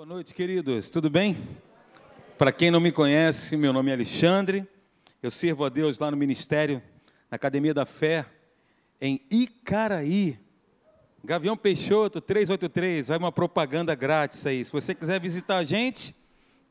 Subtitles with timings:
[0.00, 0.88] Boa noite, queridos.
[0.88, 1.36] Tudo bem?
[2.38, 4.66] Para quem não me conhece, meu nome é Alexandre.
[5.22, 6.82] Eu sirvo a Deus lá no ministério,
[7.30, 8.24] na Academia da Fé,
[8.98, 10.38] em Icaraí.
[11.22, 14.64] Gavião Peixoto 383, vai uma propaganda grátis aí.
[14.64, 16.16] Se você quiser visitar a gente,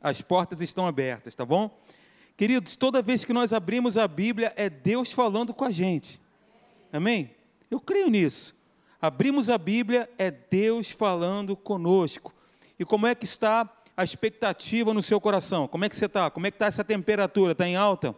[0.02, 1.80] as portas estão abertas, tá bom?
[2.36, 6.20] Queridos, toda vez que nós abrimos a Bíblia, é Deus falando com a gente.
[6.92, 7.30] Amém?
[7.70, 8.60] Eu creio nisso.
[9.00, 12.34] Abrimos a Bíblia, é Deus falando conosco.
[12.80, 15.68] E como é que está a expectativa no seu coração?
[15.68, 16.30] Como é que você está?
[16.32, 17.52] Como é que está essa temperatura?
[17.52, 18.16] Está em alta?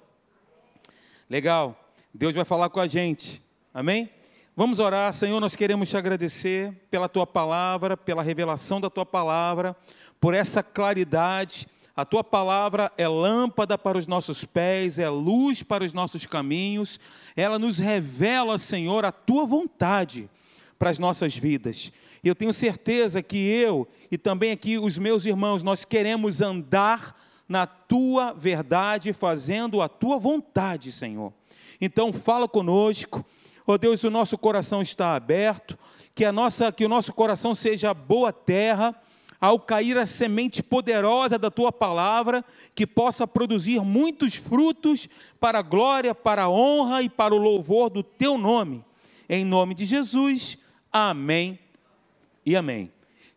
[1.27, 1.75] Legal.
[2.13, 3.41] Deus vai falar com a gente.
[3.73, 4.07] Amém?
[4.55, 5.11] Vamos orar.
[5.13, 9.75] Senhor, nós queremos te agradecer pela tua palavra, pela revelação da tua palavra,
[10.19, 11.67] por essa claridade.
[11.95, 16.99] A tua palavra é lâmpada para os nossos pés, é luz para os nossos caminhos.
[17.35, 20.29] Ela nos revela, Senhor, a tua vontade
[20.77, 21.91] para as nossas vidas.
[22.23, 27.15] Eu tenho certeza que eu e também aqui os meus irmãos, nós queremos andar
[27.49, 31.33] na tua verdade, fazendo a tua vontade, Senhor.
[31.81, 33.25] Então fala conosco.
[33.65, 35.77] Ó oh Deus, o nosso coração está aberto,
[36.13, 38.95] que a nossa que o nosso coração seja boa terra,
[39.39, 45.63] ao cair a semente poderosa da tua palavra, que possa produzir muitos frutos para a
[45.63, 48.85] glória, para a honra e para o louvor do teu nome.
[49.27, 50.57] Em nome de Jesus.
[50.91, 51.59] Amém
[52.45, 52.91] e amém.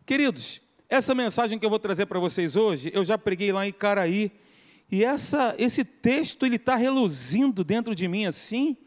[0.05, 3.71] Queridos, essa mensagem que eu vou trazer para vocês hoje, eu já preguei lá em
[3.71, 4.31] Caraí,
[4.91, 8.77] e essa, esse texto ele está reluzindo dentro de mim assim,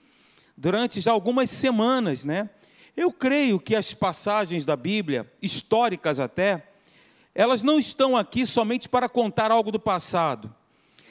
[0.57, 2.51] durante já algumas semanas, né?
[2.97, 6.69] Eu creio que as passagens da Bíblia, históricas até,
[7.35, 10.53] elas não estão aqui somente para contar algo do passado.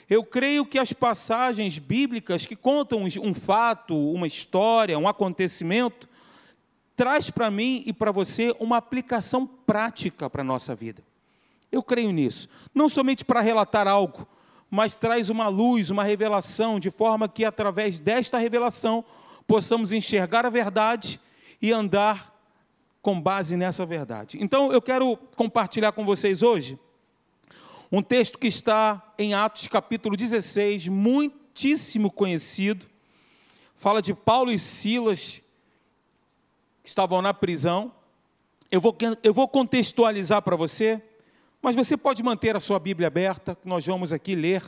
[0.10, 6.10] Eu creio que as passagens bíblicas que contam um fato, uma história, um acontecimento,
[6.98, 11.04] traz para mim e para você uma aplicação prática para a nossa vida.
[11.72, 12.50] Eu creio nisso.
[12.73, 14.28] Não somente para relatar algo,
[14.70, 19.06] mas traz uma luz, uma revelação, de forma que através desta revelação
[19.45, 21.22] possamos enxergar a verdade
[21.61, 22.33] e andar
[22.99, 24.39] com base nessa verdade.
[24.42, 26.80] Então eu quero compartilhar com vocês hoje
[27.92, 32.88] um texto que está em Atos capítulo 16, muitíssimo conhecido.
[33.76, 35.43] Fala de Paulo e Silas
[36.87, 37.92] estavam na prisão.
[38.71, 41.02] Eu vou, eu vou contextualizar para você,
[41.61, 44.64] mas você pode manter a sua Bíblia aberta, que nós vamos aqui ler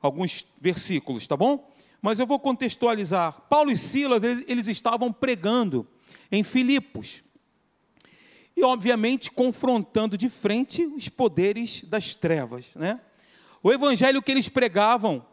[0.00, 1.68] alguns versículos, tá bom?
[2.00, 3.40] Mas eu vou contextualizar.
[3.42, 5.86] Paulo e Silas, eles, eles estavam pregando
[6.30, 7.24] em Filipos.
[8.56, 13.00] E, obviamente, confrontando de frente os poderes das trevas, né?
[13.62, 15.24] O evangelho que eles pregavam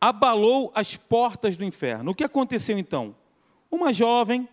[0.00, 2.10] abalou as portas do inferno.
[2.12, 3.14] O que aconteceu então?
[3.70, 4.48] Uma jovem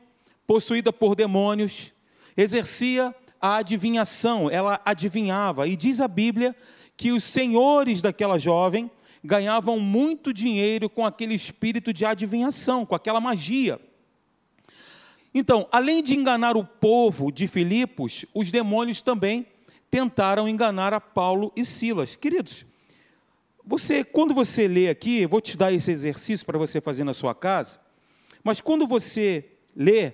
[0.45, 1.93] possuída por demônios,
[2.35, 5.67] exercia a adivinhação, ela adivinhava.
[5.67, 6.55] E diz a Bíblia
[6.95, 8.89] que os senhores daquela jovem
[9.23, 13.79] ganhavam muito dinheiro com aquele espírito de adivinhação, com aquela magia.
[15.33, 19.47] Então, além de enganar o povo de Filipos, os demônios também
[19.89, 22.15] tentaram enganar a Paulo e Silas.
[22.15, 22.65] Queridos,
[23.65, 27.33] você, quando você lê aqui, vou te dar esse exercício para você fazer na sua
[27.33, 27.79] casa,
[28.43, 30.13] mas quando você lê,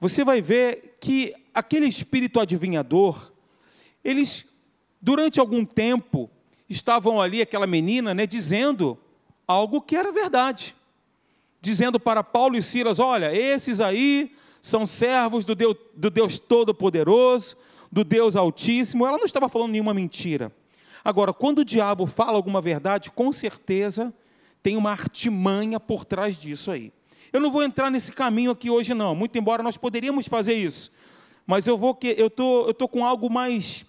[0.00, 3.32] você vai ver que aquele espírito adivinhador,
[4.04, 4.46] eles,
[5.00, 6.30] durante algum tempo,
[6.68, 8.98] estavam ali, aquela menina, né, dizendo
[9.46, 10.74] algo que era verdade.
[11.60, 17.56] Dizendo para Paulo e Silas: olha, esses aí são servos do Deus, do Deus Todo-Poderoso,
[17.90, 19.06] do Deus Altíssimo.
[19.06, 20.52] Ela não estava falando nenhuma mentira.
[21.04, 24.12] Agora, quando o diabo fala alguma verdade, com certeza
[24.62, 26.92] tem uma artimanha por trás disso aí.
[27.36, 30.90] Eu não vou entrar nesse caminho aqui hoje, não, muito embora nós poderíamos fazer isso.
[31.46, 33.84] Mas eu vou que eu tô, eu tô com algo mais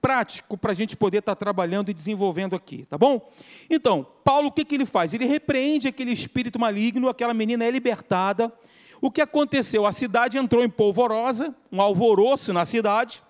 [0.00, 3.32] prático para a gente poder estar tá trabalhando e desenvolvendo aqui, tá bom?
[3.68, 5.12] Então, Paulo, o que, que ele faz?
[5.12, 8.52] Ele repreende aquele espírito maligno, aquela menina é libertada.
[9.00, 9.84] O que aconteceu?
[9.84, 13.24] A cidade entrou em polvorosa, um alvoroço na cidade.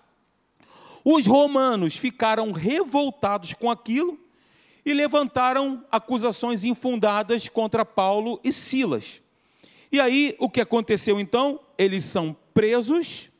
[1.03, 4.15] Os romanos ficaram revoltados com aquilo
[4.85, 9.23] e levantaram acusações infundadas contra Paulo e Silas.
[9.91, 11.59] E aí, o que aconteceu então?
[11.77, 13.31] Eles são presos,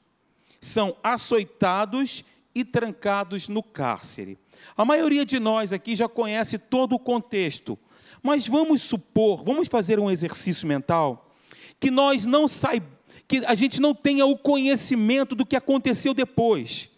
[0.59, 2.23] são açoitados
[2.55, 4.37] e trancados no cárcere.
[4.75, 7.77] A maioria de nós aqui já conhece todo o contexto,
[8.21, 11.31] mas vamos supor, vamos fazer um exercício mental,
[11.79, 16.89] que nós não saibamos, que a gente não tenha o conhecimento do que aconteceu depois.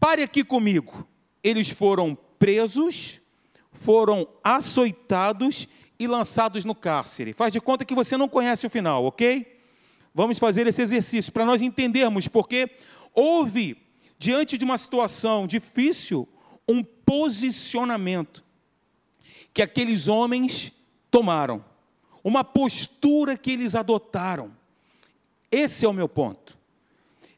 [0.00, 1.06] Pare aqui comigo.
[1.42, 3.20] Eles foram presos,
[3.70, 7.32] foram açoitados e lançados no cárcere.
[7.32, 9.60] Faz de conta que você não conhece o final, ok?
[10.14, 12.70] Vamos fazer esse exercício para nós entendermos, porque
[13.14, 13.76] houve
[14.18, 16.28] diante de uma situação difícil,
[16.68, 18.44] um posicionamento
[19.52, 20.72] que aqueles homens
[21.10, 21.64] tomaram,
[22.22, 24.54] uma postura que eles adotaram.
[25.50, 26.58] Esse é o meu ponto.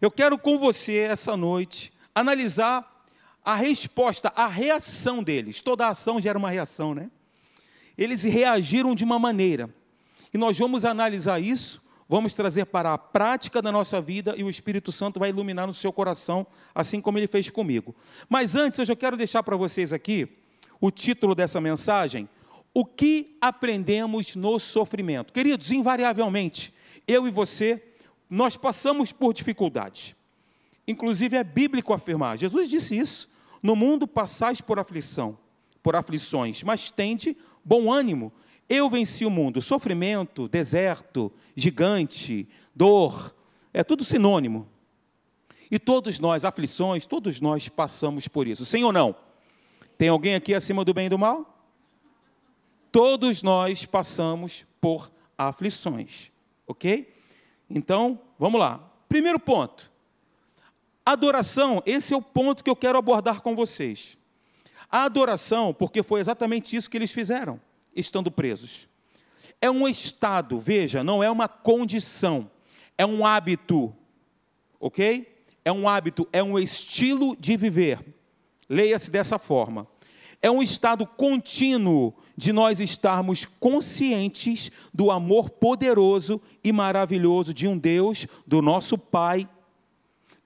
[0.00, 3.04] Eu quero com você essa noite analisar
[3.44, 5.62] a resposta, a reação deles.
[5.62, 7.11] Toda ação gera uma reação, né?
[7.99, 9.69] Eles reagiram de uma maneira.
[10.33, 14.49] E nós vamos analisar isso, vamos trazer para a prática da nossa vida e o
[14.49, 17.95] Espírito Santo vai iluminar no seu coração, assim como ele fez comigo.
[18.29, 20.29] Mas antes, eu já quero deixar para vocês aqui
[20.81, 22.29] o título dessa mensagem:
[22.73, 25.33] O que aprendemos no sofrimento?
[25.33, 26.73] Queridos, invariavelmente,
[27.06, 27.83] eu e você,
[28.31, 30.15] nós passamos por dificuldades.
[30.87, 33.29] Inclusive é bíblico afirmar, Jesus disse isso:
[33.62, 35.37] no mundo passais por aflição,
[35.83, 38.32] por aflições, mas tende bom ânimo.
[38.69, 39.62] Eu venci o mundo.
[39.62, 43.34] Sofrimento, deserto, gigante, dor,
[43.72, 44.69] é tudo sinônimo.
[45.70, 48.64] E todos nós, aflições, todos nós passamos por isso.
[48.64, 49.14] Sim ou não?
[49.96, 51.58] Tem alguém aqui acima do bem e do mal?
[52.90, 56.32] Todos nós passamos por aflições,
[56.66, 57.12] ok?
[57.69, 58.90] Então, vamos lá.
[59.08, 59.90] Primeiro ponto.
[61.04, 64.18] Adoração, esse é o ponto que eu quero abordar com vocês.
[64.90, 67.61] A adoração, porque foi exatamente isso que eles fizeram,
[67.94, 68.88] estando presos.
[69.61, 72.50] É um estado, veja, não é uma condição,
[72.96, 73.94] é um hábito,
[74.81, 75.44] ok?
[75.64, 78.02] É um hábito, é um estilo de viver.
[78.69, 79.87] Leia-se dessa forma.
[80.40, 87.76] É um estado contínuo de nós estarmos conscientes do amor poderoso e maravilhoso de um
[87.76, 89.49] Deus, do nosso Pai,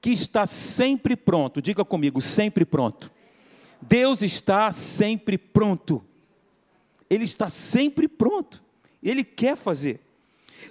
[0.00, 1.60] que está sempre pronto.
[1.60, 3.11] Diga comigo, sempre pronto
[3.82, 6.02] Deus está sempre pronto.
[7.10, 8.62] Ele está sempre pronto.
[9.02, 10.00] Ele quer fazer.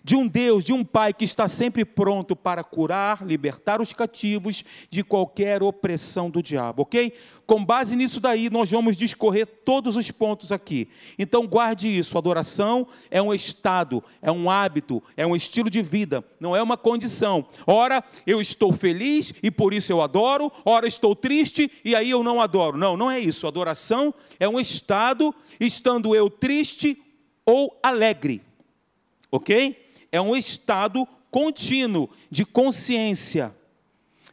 [0.04, 4.64] De um Deus, de um Pai que está sempre pronto para curar, libertar os cativos
[4.90, 7.14] de qualquer opressão do diabo, ok?
[7.46, 10.88] Com base nisso daí, nós vamos discorrer todos os pontos aqui.
[11.20, 16.24] Então guarde isso: adoração é um estado, é um hábito, é um estilo de vida,
[16.40, 17.46] não é uma condição.
[17.68, 22.24] Ora, eu estou feliz e por isso eu adoro, ora, estou triste e aí eu
[22.24, 22.78] não adoro.
[22.78, 23.46] Não, não é isso.
[23.46, 26.98] Adoração é um estado, estando eu triste
[27.46, 28.42] ou alegre,
[29.32, 29.91] ok?
[30.12, 33.56] É um estado contínuo de consciência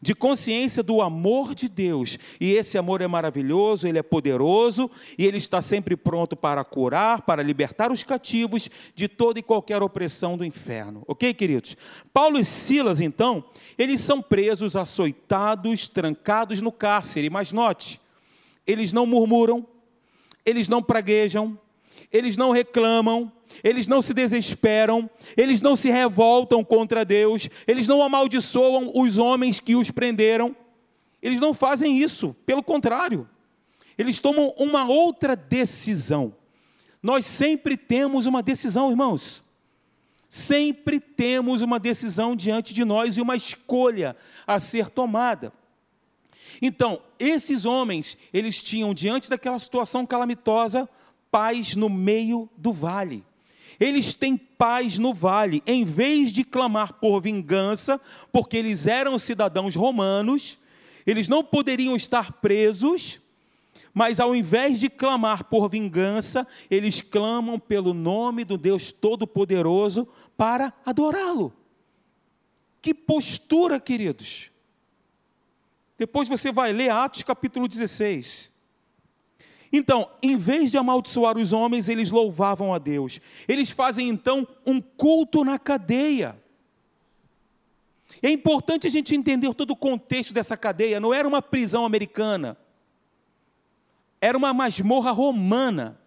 [0.01, 2.19] de consciência do amor de Deus.
[2.41, 7.23] E esse amor é maravilhoso, ele é poderoso e ele está sempre pronto para curar,
[7.23, 11.03] para libertar os cativos de toda e qualquer opressão do inferno.
[11.07, 11.77] Ok, queridos?
[12.13, 13.45] Paulo e Silas, então,
[13.77, 17.29] eles são presos, açoitados, trancados no cárcere.
[17.29, 18.01] Mas note,
[18.67, 19.67] eles não murmuram,
[20.45, 21.59] eles não praguejam,
[22.13, 28.03] eles não reclamam, eles não se desesperam, eles não se revoltam contra Deus, eles não
[28.03, 30.55] amaldiçoam os homens que os prenderam,
[31.23, 33.29] eles não fazem isso, pelo contrário,
[33.97, 36.35] eles tomam uma outra decisão.
[37.03, 39.43] Nós sempre temos uma decisão, irmãos.
[40.29, 44.15] Sempre temos uma decisão diante de nós e uma escolha
[44.47, 45.53] a ser tomada.
[46.61, 50.89] Então, esses homens, eles tinham diante daquela situação calamitosa,
[51.31, 53.25] paz no meio do vale.
[53.79, 58.01] Eles têm paz no vale, em vez de clamar por vingança,
[58.33, 60.59] porque eles eram cidadãos romanos,
[61.07, 63.21] eles não poderiam estar presos,
[63.95, 70.73] mas ao invés de clamar por vingança, eles clamam pelo nome do Deus Todo-Poderoso para
[70.85, 71.53] adorá-lo.
[72.83, 74.51] Que postura, queridos!
[75.97, 78.53] Depois você vai ler Atos capítulo 16.
[79.73, 83.21] Então, em vez de amaldiçoar os homens, eles louvavam a Deus.
[83.47, 86.41] Eles fazem então um culto na cadeia.
[88.23, 90.99] É importante a gente entender todo o contexto dessa cadeia.
[90.99, 92.57] Não era uma prisão americana,
[94.21, 96.01] era uma masmorra romana.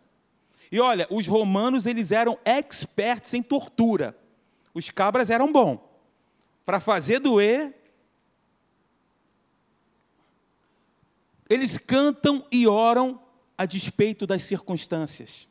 [0.71, 4.17] E olha, os romanos eles eram experts em tortura.
[4.73, 5.79] Os cabras eram bons
[6.65, 7.75] para fazer doer.
[11.49, 13.20] Eles cantam e oram
[13.61, 15.47] a despeito das circunstâncias.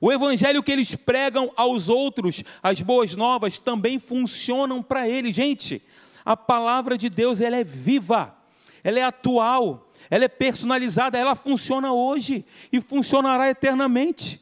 [0.00, 5.32] O evangelho que eles pregam aos outros, as boas novas, também funcionam para eles.
[5.32, 5.80] Gente,
[6.24, 8.36] a palavra de Deus ela é viva,
[8.82, 14.40] ela é atual, ela é personalizada, ela funciona hoje e funcionará eternamente.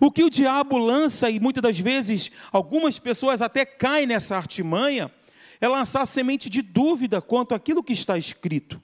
[0.00, 5.12] O que o diabo lança, e muitas das vezes algumas pessoas até caem nessa artimanha,
[5.60, 8.82] é lançar semente de dúvida quanto àquilo que está escrito.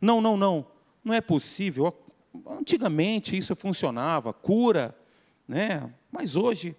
[0.00, 0.66] Não, não, não,
[1.04, 2.01] não é possível.
[2.46, 4.96] Antigamente isso funcionava, cura,
[5.46, 5.92] né?
[6.10, 6.74] mas hoje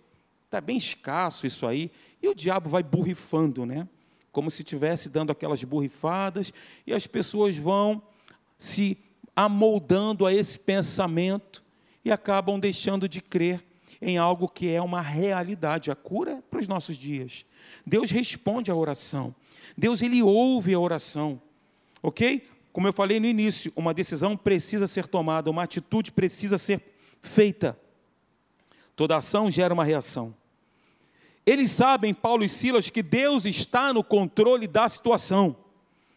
[0.45, 1.91] está bem escasso isso aí.
[2.21, 3.87] E o diabo vai borrifando, né?
[4.31, 6.51] como se estivesse dando aquelas borrifadas,
[6.87, 8.01] e as pessoas vão
[8.57, 8.97] se
[9.35, 11.63] amoldando a esse pensamento
[12.03, 13.63] e acabam deixando de crer
[14.01, 15.91] em algo que é uma realidade.
[15.91, 17.45] A cura é para os nossos dias.
[17.85, 19.33] Deus responde à oração.
[19.77, 21.39] Deus ele ouve a oração.
[22.01, 22.43] OK?
[22.73, 26.81] Como eu falei no início, uma decisão precisa ser tomada, uma atitude precisa ser
[27.21, 27.79] feita.
[28.95, 30.35] Toda ação gera uma reação.
[31.45, 35.55] Eles sabem, Paulo e Silas, que Deus está no controle da situação.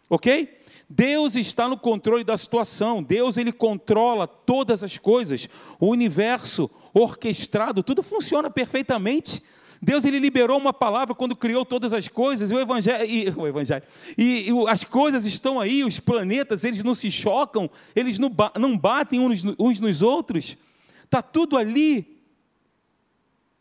[0.08, 0.56] OK?
[0.88, 3.02] Deus está no controle da situação.
[3.02, 5.50] Deus ele controla todas as coisas.
[5.78, 9.42] O universo orquestrado, tudo funciona perfeitamente.
[9.86, 13.46] Deus ele liberou uma palavra quando criou todas as coisas, e o evangelho, e, o
[13.46, 13.84] evangelho,
[14.18, 18.28] e, e as coisas estão aí, os planetas, eles não se chocam, eles não,
[18.58, 20.56] não batem uns, uns nos outros,
[21.04, 22.20] está tudo ali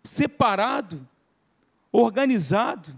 [0.03, 1.08] separado,
[1.91, 2.91] organizado.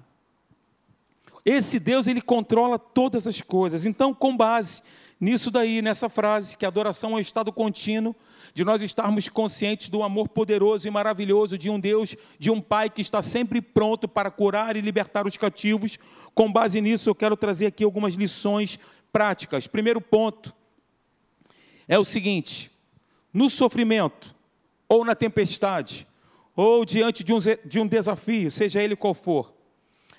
[1.43, 3.85] Esse Deus, ele controla todas as coisas.
[3.85, 4.81] Então, com base
[5.19, 8.15] nisso daí, nessa frase, que a adoração é um estado contínuo,
[8.53, 12.89] de nós estarmos conscientes do amor poderoso e maravilhoso de um Deus, de um Pai
[12.89, 15.97] que está sempre pronto para curar e libertar os cativos.
[16.33, 18.79] Com base nisso, eu quero trazer aqui algumas lições
[19.11, 19.67] práticas.
[19.67, 20.53] Primeiro ponto
[21.87, 22.71] é o seguinte:
[23.33, 24.35] no sofrimento,
[24.87, 26.07] ou na tempestade,
[26.55, 29.53] ou diante de um, de um desafio, seja ele qual for,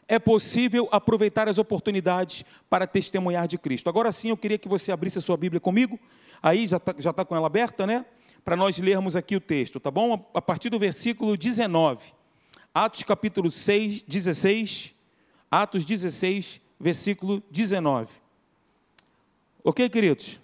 [0.08, 3.88] é possível aproveitar as oportunidades para testemunhar de Cristo.
[3.88, 6.00] Agora sim, eu queria que você abrisse a sua Bíblia comigo.
[6.42, 8.06] Aí já está já tá com ela aberta, né?
[8.42, 10.30] Para nós lermos aqui o texto, tá bom?
[10.32, 12.14] A partir do versículo 19.
[12.72, 14.94] Atos capítulo 6, 16.
[15.50, 18.10] Atos 16, versículo 19.
[19.62, 20.40] Ok, queridos?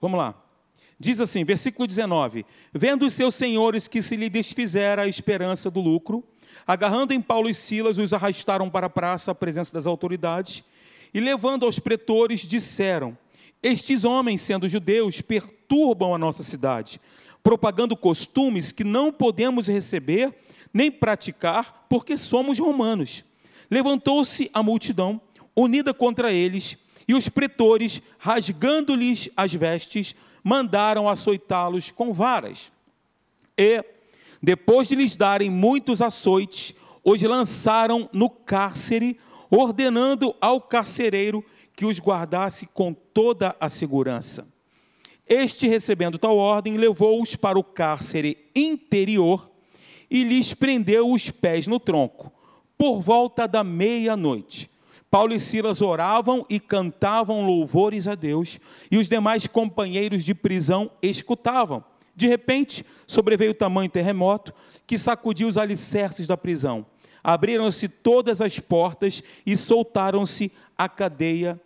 [0.00, 0.43] Vamos lá.
[1.04, 5.78] Diz assim, versículo 19: Vendo os seus senhores que se lhe desfizera a esperança do
[5.78, 6.24] lucro,
[6.66, 10.64] agarrando em Paulo e Silas, os arrastaram para a praça à presença das autoridades,
[11.12, 13.18] e levando aos pretores, disseram:
[13.62, 16.98] Estes homens, sendo judeus, perturbam a nossa cidade,
[17.42, 20.32] propagando costumes que não podemos receber
[20.72, 23.24] nem praticar, porque somos romanos.
[23.70, 25.20] Levantou-se a multidão,
[25.54, 32.70] unida contra eles, e os pretores, rasgando-lhes as vestes, mandaram açoitá-los com varas.
[33.56, 33.82] E,
[34.42, 39.18] depois de lhes darem muitos açoites, os lançaram no cárcere,
[39.50, 41.42] ordenando ao carcereiro
[41.74, 44.46] que os guardasse com toda a segurança.
[45.26, 49.50] Este, recebendo tal ordem, levou-os para o cárcere interior
[50.10, 52.30] e lhes prendeu os pés no tronco,
[52.76, 54.70] por volta da meia-noite.
[55.14, 58.58] Paulo e Silas oravam e cantavam louvores a Deus,
[58.90, 61.84] e os demais companheiros de prisão escutavam.
[62.16, 64.52] De repente, sobreveio tamanho terremoto
[64.84, 66.84] que sacudiu os alicerces da prisão.
[67.22, 71.60] Abriram-se todas as portas e soltaram-se a cadeia,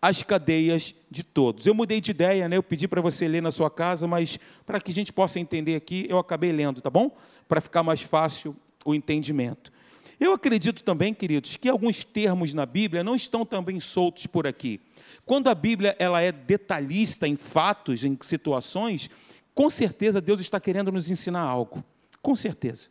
[0.00, 1.66] as cadeias de todos.
[1.66, 2.58] Eu mudei de ideia, né?
[2.58, 5.74] Eu pedi para você ler na sua casa, mas para que a gente possa entender
[5.74, 7.10] aqui, eu acabei lendo, tá bom?
[7.48, 8.54] Para ficar mais fácil
[8.84, 9.72] o entendimento.
[10.20, 14.80] Eu acredito também, queridos, que alguns termos na Bíblia não estão também soltos por aqui.
[15.24, 19.08] Quando a Bíblia ela é detalhista em fatos, em situações,
[19.54, 21.84] com certeza Deus está querendo nos ensinar algo.
[22.20, 22.88] Com certeza.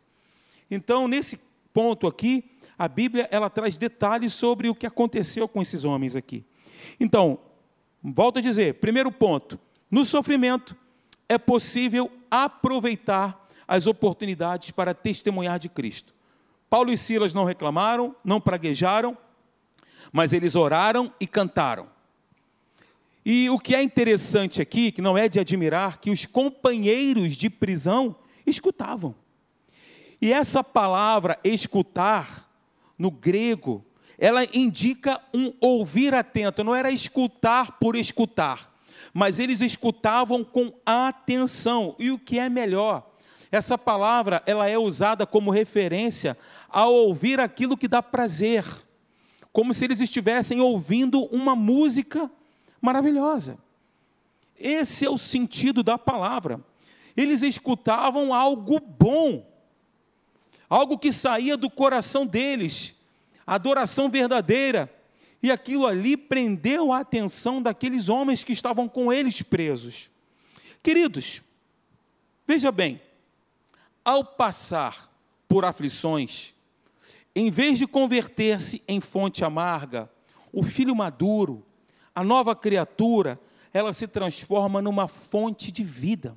[0.72, 1.40] Então, nesse
[1.74, 2.46] ponto aqui,
[2.78, 6.46] a Bíblia ela traz detalhes sobre o que aconteceu com esses homens aqui.
[7.00, 7.40] Então,
[8.02, 10.76] volto a dizer, primeiro ponto, no sofrimento
[11.28, 16.14] é possível aproveitar as oportunidades para testemunhar de Cristo.
[16.70, 19.18] Paulo e Silas não reclamaram, não praguejaram,
[20.12, 21.88] mas eles oraram e cantaram.
[23.26, 27.50] E o que é interessante aqui, que não é de admirar, que os companheiros de
[27.50, 29.14] prisão escutavam.
[30.22, 32.50] E essa palavra escutar,
[32.98, 33.86] no grego,
[34.18, 38.74] ela indica um ouvir atento, não era escutar por escutar,
[39.14, 41.96] mas eles escutavam com atenção.
[42.00, 43.12] E o que é melhor?
[43.52, 46.38] Essa palavra, ela é usada como referência
[46.78, 48.64] ao ouvir aquilo que dá prazer,
[49.52, 52.30] como se eles estivessem ouvindo uma música
[52.80, 53.58] maravilhosa.
[54.56, 56.64] Esse é o sentido da palavra.
[57.16, 59.44] Eles escutavam algo bom,
[60.70, 62.94] algo que saía do coração deles,
[63.48, 64.88] adoração verdadeira,
[65.42, 70.12] e aquilo ali prendeu a atenção daqueles homens que estavam com eles presos.
[70.84, 71.42] Queridos,
[72.46, 73.02] veja bem,
[74.06, 75.12] ao passar
[75.50, 76.56] por aflições,
[77.40, 80.10] em vez de converter-se em fonte amarga,
[80.52, 81.64] o filho maduro,
[82.16, 83.40] a nova criatura,
[83.72, 86.36] ela se transforma numa fonte de vida.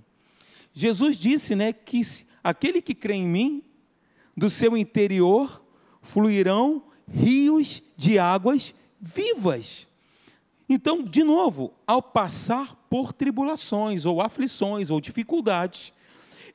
[0.75, 2.03] Jesus disse, né, que
[2.45, 3.65] aquele que crê em mim,
[4.37, 5.65] do seu interior
[6.03, 9.89] fluirão rios de águas vivas.
[10.69, 15.95] Então, de novo, ao passar por tribulações, ou aflições, ou dificuldades,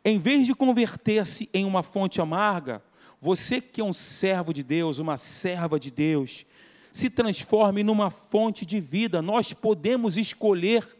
[0.03, 2.83] em vez de converter-se em uma fonte amarga,
[3.21, 6.45] você que é um servo de Deus, uma serva de Deus,
[6.91, 9.21] se transforme numa fonte de vida.
[9.21, 10.95] Nós podemos escolher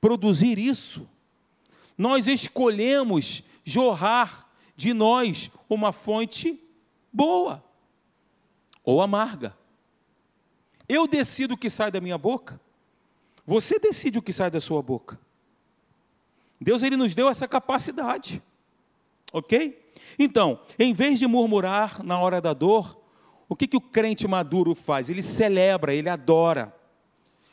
[0.00, 1.08] produzir isso.
[1.96, 6.60] Nós escolhemos jorrar de nós uma fonte
[7.12, 7.64] boa
[8.84, 9.56] ou amarga.
[10.88, 12.60] Eu decido o que sai da minha boca.
[13.44, 15.18] Você decide o que sai da sua boca.
[16.60, 18.42] Deus ele nos deu essa capacidade.
[19.32, 19.85] OK?
[20.18, 23.00] Então, em vez de murmurar na hora da dor,
[23.48, 25.08] o que, que o crente maduro faz?
[25.08, 26.74] Ele celebra, ele adora.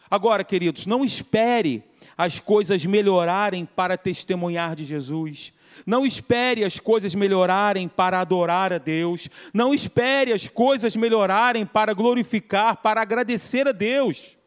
[0.09, 1.83] Agora, queridos, não espere
[2.17, 5.53] as coisas melhorarem para testemunhar de Jesus.
[5.85, 9.27] Não espere as coisas melhorarem para adorar a Deus.
[9.53, 14.37] Não espere as coisas melhorarem para glorificar, para agradecer a Deus.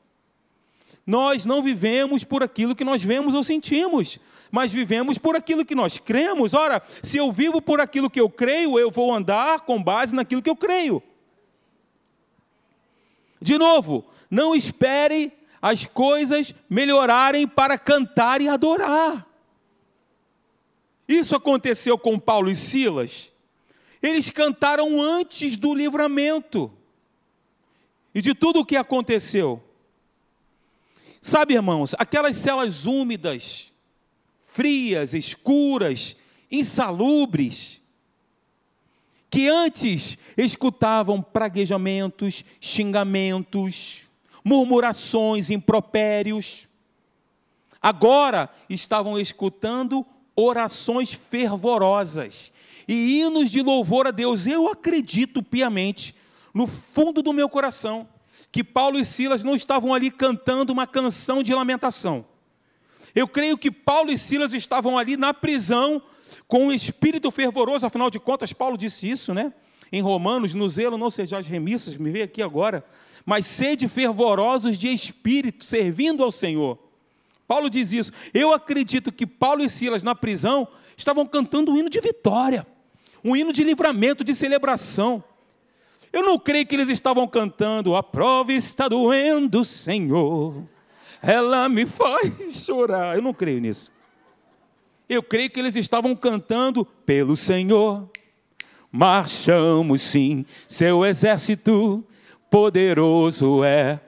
[1.06, 4.18] Nós não vivemos por aquilo que nós vemos ou sentimos,
[4.50, 6.54] mas vivemos por aquilo que nós cremos.
[6.54, 10.42] Ora, se eu vivo por aquilo que eu creio, eu vou andar com base naquilo
[10.42, 11.02] que eu creio.
[13.40, 19.26] De novo, não espere as coisas melhorarem para cantar e adorar.
[21.08, 23.32] Isso aconteceu com Paulo e Silas.
[24.02, 26.72] Eles cantaram antes do livramento
[28.14, 29.62] e de tudo o que aconteceu.
[31.20, 33.72] Sabe, irmãos, aquelas celas úmidas,
[34.56, 36.16] frias, escuras,
[36.50, 37.82] insalubres,
[39.28, 44.04] que antes escutavam praguejamentos, xingamentos,
[44.42, 46.68] murmurações, impropérios,
[47.82, 52.50] agora estavam escutando orações fervorosas
[52.88, 54.46] e hinos de louvor a Deus.
[54.46, 56.14] Eu acredito piamente,
[56.54, 58.08] no fundo do meu coração,
[58.50, 62.24] que Paulo e Silas não estavam ali cantando uma canção de lamentação.
[63.16, 66.02] Eu creio que Paulo e Silas estavam ali na prisão
[66.46, 69.54] com um espírito fervoroso, afinal de contas, Paulo disse isso, né?
[69.90, 72.84] Em Romanos, no zelo não sejais remissas, me veio aqui agora,
[73.24, 76.78] mas sede fervorosos de espírito, servindo ao Senhor.
[77.48, 78.12] Paulo diz isso.
[78.34, 82.66] Eu acredito que Paulo e Silas na prisão estavam cantando um hino de vitória,
[83.24, 85.24] um hino de livramento, de celebração.
[86.12, 90.62] Eu não creio que eles estavam cantando, a prova está doendo, Senhor,
[91.22, 92.32] ela me faz
[92.64, 93.16] chorar.
[93.16, 93.92] Eu não creio nisso.
[95.08, 98.10] Eu creio que eles estavam cantando pelo Senhor.
[98.90, 102.04] Marchamos sim, seu exército
[102.50, 104.00] poderoso é.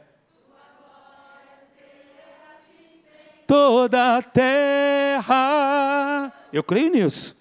[3.46, 5.28] Toda a terra.
[6.52, 7.36] Eu creio nisso.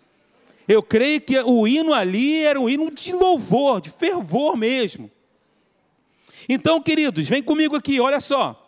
[0.67, 5.09] Eu creio que o hino ali era um hino de louvor, de fervor mesmo.
[6.49, 8.66] Então, queridos, vem comigo aqui, olha só.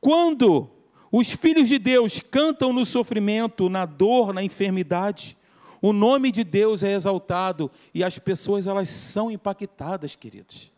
[0.00, 0.70] Quando
[1.10, 5.36] os filhos de Deus cantam no sofrimento, na dor, na enfermidade.
[5.80, 10.72] O nome de Deus é exaltado e as pessoas elas são impactadas, queridos.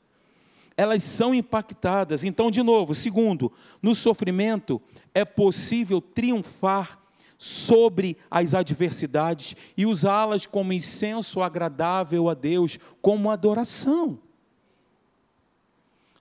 [0.77, 2.23] Elas são impactadas.
[2.23, 3.51] Então, de novo, segundo,
[3.83, 4.81] no sofrimento
[5.13, 6.99] é possível triunfar
[7.37, 14.19] sobre as adversidades e usá-las como incenso agradável a Deus, como adoração.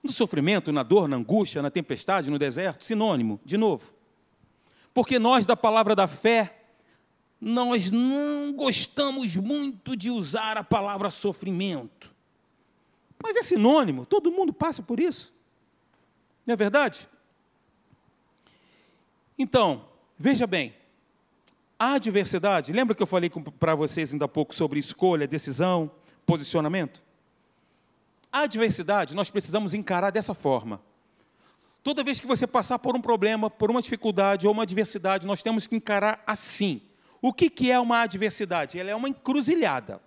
[0.02, 3.92] No sofrimento, na dor, na angústia, na tempestade, no deserto, sinônimo, de novo.
[4.94, 6.64] Porque nós, da palavra da fé,
[7.40, 12.14] nós não gostamos muito de usar a palavra sofrimento.
[13.22, 15.34] Mas é sinônimo, todo mundo passa por isso.
[16.46, 17.08] Não é verdade?
[19.38, 19.86] Então,
[20.18, 20.74] veja bem,
[21.78, 25.90] a adversidade, lembra que eu falei para vocês ainda há pouco sobre escolha, decisão,
[26.26, 27.02] posicionamento?
[28.32, 30.80] A adversidade nós precisamos encarar dessa forma.
[31.82, 35.42] Toda vez que você passar por um problema, por uma dificuldade ou uma adversidade, nós
[35.42, 36.82] temos que encarar assim.
[37.22, 38.78] O que, é uma adversidade?
[38.78, 40.00] Ela é uma encruzilhada.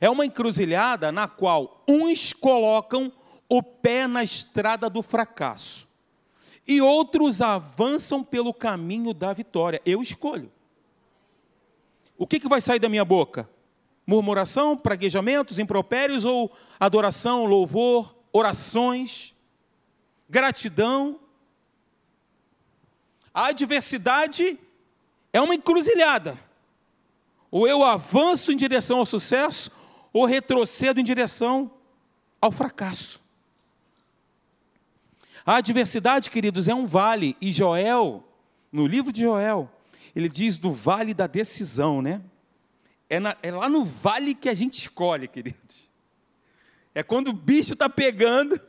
[0.00, 3.12] É uma encruzilhada na qual uns colocam
[3.48, 5.86] o pé na estrada do fracasso
[6.66, 9.80] e outros avançam pelo caminho da vitória.
[9.84, 10.50] Eu escolho.
[12.16, 13.48] O que vai sair da minha boca?
[14.06, 19.34] Murmuração, praguejamentos, impropérios ou adoração, louvor, orações?
[20.28, 21.20] gratidão.
[23.32, 24.58] A adversidade
[25.32, 26.38] é uma encruzilhada.
[27.50, 29.70] Ou eu avanço em direção ao sucesso,
[30.12, 31.70] ou retrocedo em direção
[32.40, 33.22] ao fracasso.
[35.46, 38.24] A adversidade, queridos, é um vale, e Joel,
[38.72, 39.70] no livro de Joel,
[40.16, 42.22] ele diz do vale da decisão, né?
[43.08, 45.88] É, na, é lá no vale que a gente escolhe, queridos.
[46.94, 48.60] É quando o bicho está pegando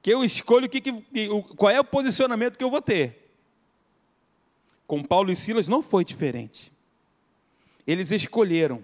[0.00, 0.92] que eu escolho que, que,
[1.56, 3.34] qual é o posicionamento que eu vou ter.
[4.86, 6.72] Com Paulo e Silas não foi diferente.
[7.86, 8.82] Eles escolheram.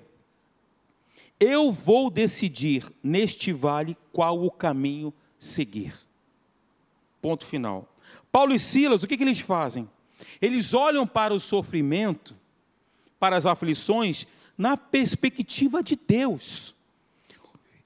[1.41, 5.95] Eu vou decidir neste vale qual o caminho seguir.
[7.21, 7.89] Ponto final.
[8.31, 9.89] Paulo e Silas, o que, que eles fazem?
[10.41, 12.35] Eles olham para o sofrimento,
[13.19, 16.75] para as aflições, na perspectiva de Deus.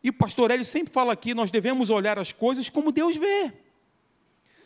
[0.03, 3.53] E o pastor Hélio sempre fala aqui: nós devemos olhar as coisas como Deus vê.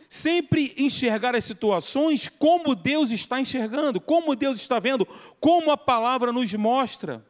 [0.08, 5.06] Sempre enxergar as situações como Deus está enxergando, como Deus está vendo,
[5.40, 7.24] como a palavra nos mostra.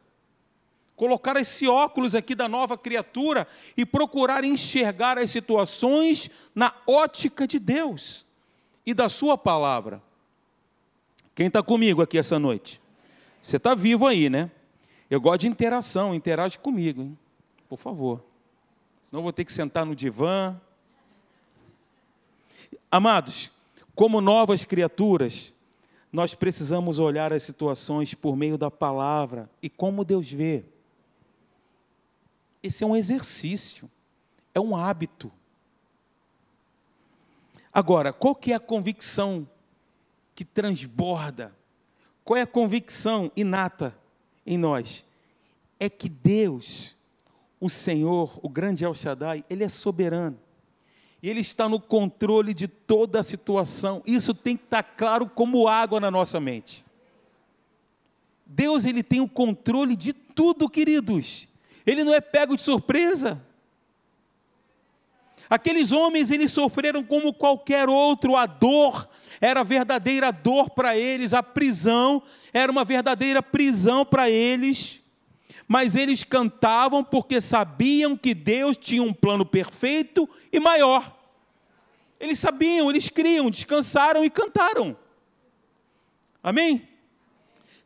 [0.95, 7.57] Colocar esse óculos aqui da nova criatura e procurar enxergar as situações na ótica de
[7.57, 8.25] Deus
[8.85, 10.03] e da Sua palavra.
[11.33, 12.81] Quem está comigo aqui essa noite?
[13.41, 14.51] Você está vivo aí, né?
[15.13, 17.03] Eu gosto de interação, interage comigo.
[17.03, 17.17] Hein?
[17.69, 18.23] por favor.
[18.99, 20.59] Senão vou ter que sentar no divã.
[22.89, 23.51] Amados,
[23.93, 25.53] como novas criaturas,
[26.11, 30.65] nós precisamos olhar as situações por meio da palavra e como Deus vê.
[32.63, 33.87] Esse é um exercício,
[34.51, 35.31] é um hábito.
[37.71, 39.47] Agora, qual que é a convicção
[40.33, 41.55] que transborda?
[42.23, 44.01] Qual é a convicção inata
[44.45, 45.05] em nós?
[45.79, 46.95] É que Deus
[47.63, 50.37] o Senhor, o grande El Shaddai, ele é soberano.
[51.21, 54.03] E ele está no controle de toda a situação.
[54.05, 56.83] Isso tem que estar claro como água na nossa mente.
[58.45, 61.47] Deus ele tem o controle de tudo, queridos.
[61.85, 63.41] Ele não é pego de surpresa.
[65.53, 69.07] Aqueles homens eles sofreram como qualquer outro, a dor
[69.39, 75.03] era verdadeira dor para eles, a prisão era uma verdadeira prisão para eles
[75.67, 81.17] mas eles cantavam porque sabiam que Deus tinha um plano perfeito e maior.
[82.19, 84.95] Eles sabiam, eles criam, descansaram e cantaram.
[86.43, 86.87] Amém?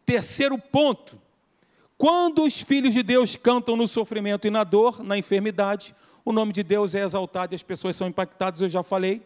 [0.06, 1.22] Terceiro ponto.
[1.98, 5.96] Quando os filhos de Deus cantam no sofrimento e na dor, na enfermidade,
[6.30, 9.22] o nome de Deus é exaltado e as pessoas são impactadas, eu já falei.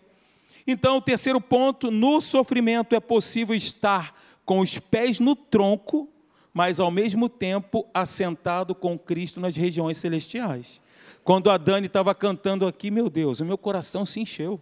[0.66, 6.08] Então, o terceiro ponto, no sofrimento é possível estar com os pés no tronco
[6.54, 10.82] mas ao mesmo tempo assentado com Cristo nas regiões celestiais.
[11.24, 14.60] Quando a Dani estava cantando aqui, meu Deus, o meu coração se encheu.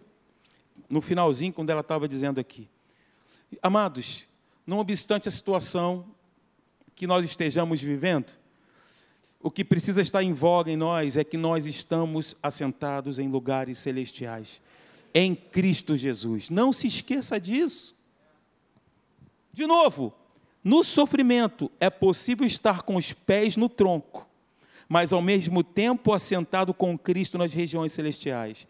[0.88, 2.68] No finalzinho, quando ela estava dizendo aqui.
[3.62, 4.26] Amados,
[4.66, 6.04] não obstante a situação
[6.94, 8.32] que nós estejamos vivendo,
[9.42, 13.78] o que precisa estar em voga em nós é que nós estamos assentados em lugares
[13.78, 14.60] celestiais,
[15.14, 16.50] em Cristo Jesus.
[16.50, 17.96] Não se esqueça disso.
[19.52, 20.14] De novo,
[20.62, 24.28] no sofrimento é possível estar com os pés no tronco,
[24.86, 28.68] mas ao mesmo tempo assentado com Cristo nas regiões celestiais.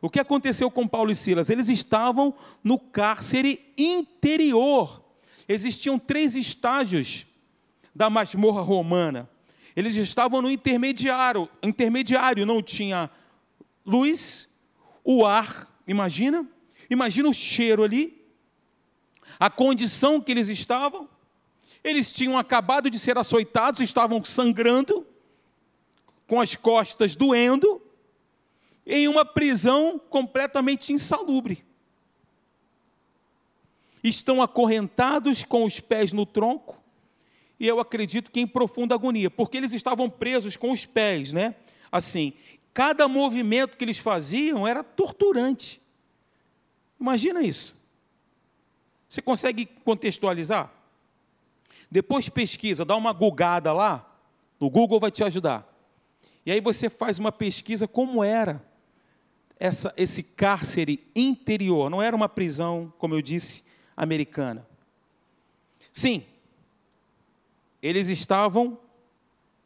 [0.00, 1.50] O que aconteceu com Paulo e Silas?
[1.50, 5.02] Eles estavam no cárcere interior.
[5.48, 7.26] Existiam três estágios
[7.94, 9.28] da masmorra romana.
[9.74, 13.10] Eles estavam no intermediário, intermediário não tinha
[13.84, 14.48] luz,
[15.04, 16.46] o ar, imagina?
[16.90, 18.22] Imagina o cheiro ali,
[19.40, 21.08] a condição que eles estavam.
[21.82, 25.06] Eles tinham acabado de ser açoitados, estavam sangrando,
[26.26, 27.82] com as costas doendo,
[28.86, 31.64] em uma prisão completamente insalubre.
[34.02, 36.81] Estão acorrentados com os pés no tronco,
[37.62, 41.54] e eu acredito que em profunda agonia, porque eles estavam presos com os pés, né?
[41.92, 42.32] Assim,
[42.74, 45.80] cada movimento que eles faziam era torturante.
[47.00, 47.76] Imagina isso.
[49.08, 50.72] Você consegue contextualizar?
[51.88, 54.12] Depois pesquisa, dá uma gugada lá,
[54.58, 55.64] o Google vai te ajudar.
[56.44, 58.60] E aí você faz uma pesquisa como era
[59.56, 61.88] essa, esse cárcere interior.
[61.88, 63.62] Não era uma prisão, como eu disse,
[63.96, 64.66] americana.
[65.92, 66.26] Sim,
[67.82, 68.78] eles estavam,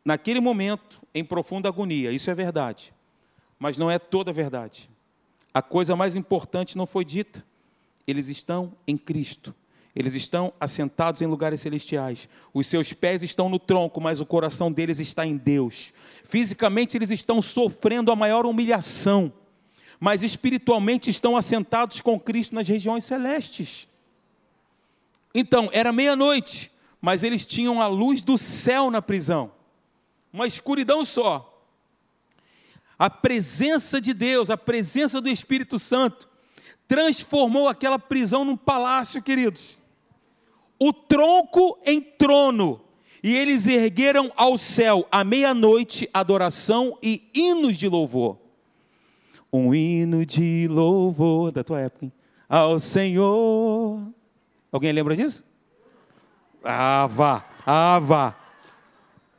[0.04, 2.94] naquele momento, em profunda agonia, isso é verdade.
[3.58, 4.90] Mas não é toda a verdade.
[5.52, 7.44] A coisa mais importante não foi dita.
[8.06, 9.54] Eles estão em Cristo.
[9.94, 12.28] Eles estão assentados em lugares celestiais.
[12.52, 15.94] Os seus pés estão no tronco, mas o coração deles está em Deus.
[16.22, 19.32] Fisicamente, eles estão sofrendo a maior humilhação,
[19.98, 23.88] mas espiritualmente estão assentados com Cristo nas regiões celestes.
[25.34, 26.70] Então, era meia-noite,
[27.06, 29.52] mas eles tinham a luz do céu na prisão,
[30.32, 31.64] uma escuridão só.
[32.98, 36.28] A presença de Deus, a presença do Espírito Santo,
[36.88, 39.78] transformou aquela prisão num palácio, queridos
[40.80, 42.82] o tronco em trono
[43.22, 48.36] E eles ergueram ao céu à meia-noite adoração e hinos de louvor.
[49.52, 52.12] Um hino de louvor da tua época, hein?
[52.48, 54.02] ao Senhor.
[54.72, 55.44] Alguém lembra disso?
[56.66, 58.34] Vá, ah, vá.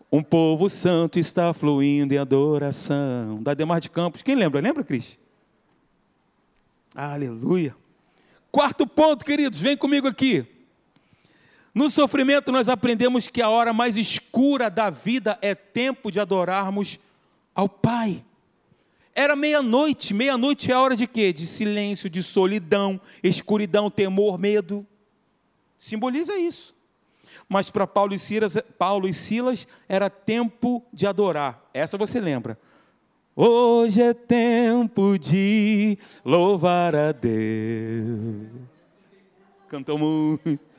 [0.10, 3.44] Um povo santo está fluindo em adoração.
[3.44, 4.22] Da Demar de Campos.
[4.22, 4.62] Quem lembra?
[4.62, 5.20] Lembra, Cris?
[6.96, 7.76] Aleluia.
[8.50, 10.46] Quarto ponto, queridos, vem comigo aqui.
[11.76, 16.98] No sofrimento, nós aprendemos que a hora mais escura da vida é tempo de adorarmos
[17.54, 18.24] ao Pai.
[19.14, 21.34] Era meia-noite, meia-noite é a hora de quê?
[21.34, 24.88] De silêncio, de solidão, escuridão, temor, medo.
[25.78, 26.77] Simboliza isso.
[27.50, 31.64] Mas para Paulo e Silas, Paulo e Silas era tempo de adorar.
[31.74, 32.60] Essa você lembra.
[33.36, 38.48] Hoje é tempo de louvar a Deus.
[39.70, 40.78] Cantou muito.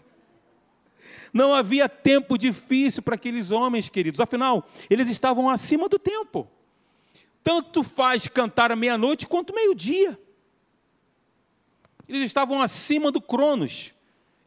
[1.32, 4.20] Não havia tempo difícil para aqueles homens, queridos.
[4.20, 6.48] Afinal, eles estavam acima do tempo.
[7.44, 10.18] Tanto faz cantar à meia-noite quanto meio-dia.
[12.08, 13.94] Eles estavam acima do Cronos.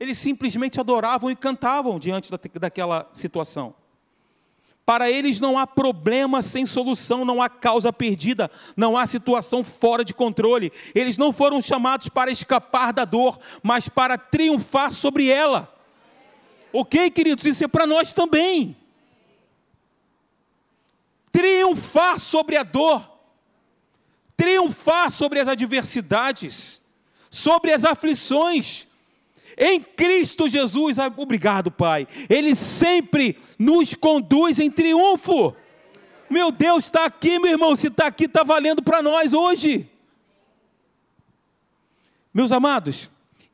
[0.02, 3.76] Eles simplesmente adoravam e cantavam diante daquela situação.
[4.84, 10.04] Para eles não há problema sem solução, não há causa perdida, não há situação fora
[10.04, 10.72] de controle.
[10.96, 15.72] Eles não foram chamados para escapar da dor, mas para triunfar sobre ela.
[16.74, 17.46] Ok, queridos?
[17.46, 18.76] Isso é para nós também.
[21.32, 23.08] Triunfar sobre a dor,
[24.36, 26.82] triunfar sobre as adversidades,
[27.30, 28.90] sobre as aflições,
[29.58, 32.08] em Cristo Jesus, obrigado, Pai.
[32.30, 35.56] Ele sempre nos conduz em triunfo.
[36.30, 37.76] Meu Deus, está aqui, meu irmão.
[37.76, 39.90] Se está aqui, está valendo para nós hoje.
[42.34, 43.10] Meus amados,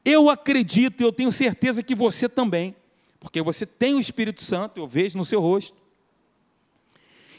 [0.05, 2.75] eu acredito eu tenho certeza que você também,
[3.19, 5.75] porque você tem o Espírito Santo, eu vejo no seu rosto.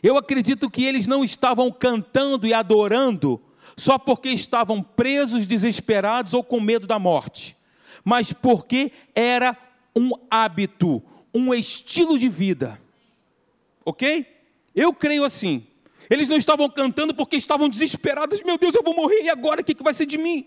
[0.03, 3.40] Eu acredito que eles não estavam cantando e adorando
[3.77, 7.58] só porque estavam presos, desesperados ou com medo da morte
[8.09, 9.55] mas porque era
[9.94, 11.03] um hábito,
[11.35, 12.81] um estilo de vida.
[13.85, 14.27] Ok?
[14.75, 15.66] Eu creio assim.
[16.09, 18.42] Eles não estavam cantando porque estavam desesperados.
[18.42, 20.47] Meu Deus, eu vou morrer e agora o que vai ser de mim?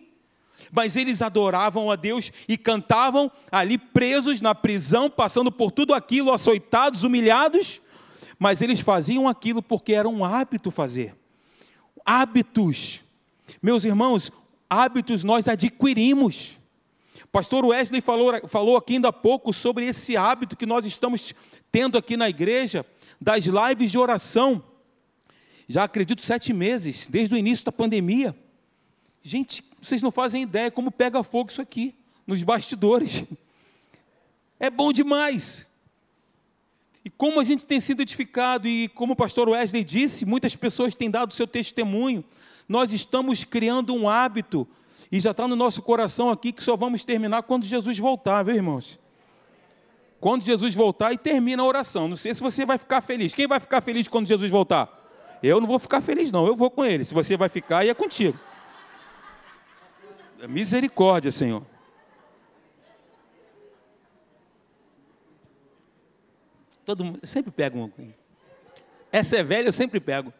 [0.71, 6.34] Mas eles adoravam a Deus e cantavam ali presos na prisão, passando por tudo aquilo,
[6.34, 7.80] açoitados, humilhados.
[8.39, 11.15] Mas eles faziam aquilo porque era um hábito fazer.
[12.04, 13.04] Hábitos.
[13.62, 14.32] Meus irmãos,
[14.67, 16.60] hábitos nós adquirimos.
[17.32, 21.34] Pastor Wesley falou, falou aqui ainda há pouco sobre esse hábito que nós estamos
[21.72, 22.86] tendo aqui na igreja,
[23.20, 24.62] das lives de oração.
[25.67, 28.36] Já acredito sete meses, desde o início da pandemia.
[29.22, 31.96] Gente, vocês não fazem ideia como pega fogo isso aqui,
[32.28, 33.24] nos bastidores.
[34.60, 35.65] É bom demais.
[37.06, 40.96] E como a gente tem sido edificado, e como o pastor Wesley disse, muitas pessoas
[40.96, 42.24] têm dado seu testemunho,
[42.67, 44.67] nós estamos criando um hábito
[45.12, 48.56] e já está no nosso coração aqui que só vamos terminar quando Jesus voltar, viu,
[48.56, 48.97] irmãos?
[50.21, 52.08] Quando Jesus voltar e termina a oração.
[52.08, 53.34] Não sei se você vai ficar feliz.
[53.34, 55.00] Quem vai ficar feliz quando Jesus voltar?
[55.41, 56.45] Eu não vou ficar feliz, não.
[56.45, 57.04] Eu vou com ele.
[57.04, 58.39] Se você vai ficar, é contigo.
[60.47, 61.65] Misericórdia, Senhor.
[66.86, 67.91] Todo mundo, sempre pego uma.
[69.12, 70.32] Essa é velha, eu sempre pego.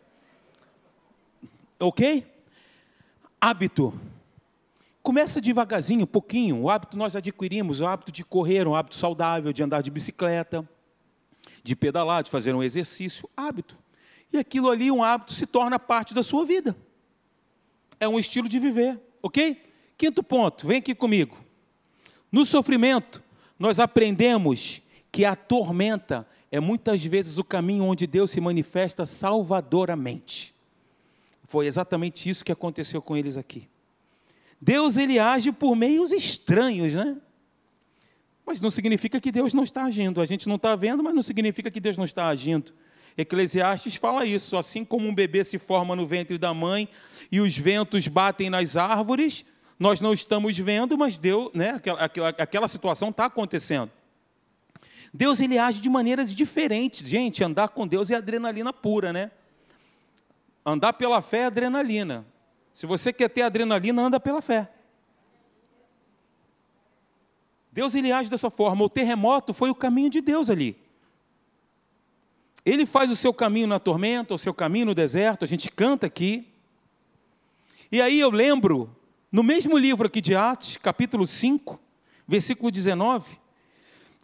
[1.79, 2.25] Ok?
[3.39, 3.99] Hábito.
[5.03, 6.61] Começa devagarzinho, pouquinho.
[6.61, 10.67] O hábito nós adquirimos, o hábito de correr, um hábito saudável, de andar de bicicleta,
[11.63, 13.77] de pedalar, de fazer um exercício, hábito.
[14.31, 16.75] E aquilo ali, um hábito, se torna parte da sua vida.
[17.99, 19.61] É um estilo de viver, ok?
[19.97, 21.37] Quinto ponto, vem aqui comigo.
[22.31, 23.21] No sofrimento,
[23.59, 30.53] nós aprendemos que a tormenta é muitas vezes o caminho onde Deus se manifesta salvadoramente.
[31.45, 33.67] Foi exatamente isso que aconteceu com eles aqui.
[34.62, 37.17] Deus ele age por meios estranhos, né?
[38.45, 40.21] Mas não significa que Deus não está agindo.
[40.21, 42.74] A gente não está vendo, mas não significa que Deus não está agindo.
[43.17, 46.88] Eclesiastes fala isso, assim como um bebê se forma no ventre da mãe
[47.32, 49.43] e os ventos batem nas árvores,
[49.80, 53.91] nós não estamos vendo, mas Deus, né, aquela, aquela, situação está acontecendo.
[55.13, 57.08] Deus ele age de maneiras diferentes.
[57.08, 59.32] Gente, andar com Deus é adrenalina pura, né?
[60.65, 62.26] Andar pela fé é adrenalina.
[62.73, 64.71] Se você quer ter adrenalina, anda pela fé.
[67.71, 68.84] Deus ele age dessa forma.
[68.84, 70.77] O terremoto foi o caminho de Deus ali.
[72.65, 76.05] Ele faz o seu caminho na tormenta, o seu caminho no deserto, a gente canta
[76.05, 76.47] aqui.
[77.91, 78.95] E aí eu lembro,
[79.31, 81.79] no mesmo livro aqui de Atos, capítulo 5,
[82.27, 83.39] versículo 19,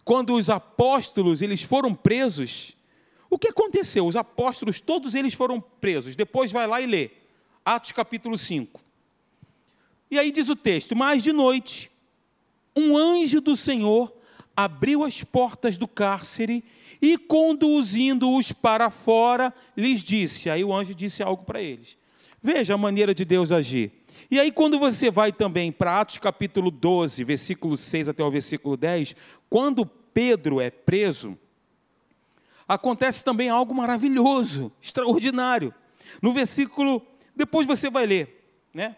[0.06, 2.78] quando os apóstolos eles foram presos,
[3.30, 4.06] o que aconteceu?
[4.06, 6.16] Os apóstolos, todos eles foram presos.
[6.16, 7.12] Depois vai lá e lê.
[7.68, 8.80] Atos capítulo 5.
[10.10, 11.92] E aí diz o texto: Mas de noite,
[12.74, 14.16] um anjo do Senhor
[14.56, 16.64] abriu as portas do cárcere
[17.02, 20.50] e, conduzindo-os para fora, lhes disse.
[20.50, 21.98] Aí o anjo disse algo para eles.
[22.42, 23.92] Veja a maneira de Deus agir.
[24.32, 28.78] E aí, quando você vai também para Atos capítulo 12, versículo 6 até o versículo
[28.78, 29.14] 10,
[29.50, 31.38] quando Pedro é preso,
[32.66, 35.74] acontece também algo maravilhoso, extraordinário.
[36.22, 37.06] No versículo,
[37.38, 38.96] depois você vai ler, né?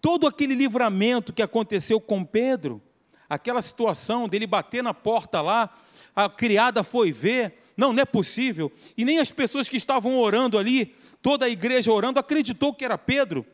[0.00, 2.82] Todo aquele livramento que aconteceu com Pedro,
[3.28, 5.74] aquela situação dele bater na porta lá,
[6.14, 10.58] a criada foi ver, não, não é possível, e nem as pessoas que estavam orando
[10.58, 13.46] ali, toda a igreja orando, acreditou que era Pedro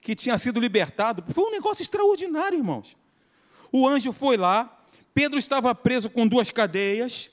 [0.00, 1.24] que tinha sido libertado.
[1.32, 2.96] Foi um negócio extraordinário, irmãos.
[3.72, 4.80] O anjo foi lá,
[5.12, 7.30] Pedro estava preso com duas cadeias,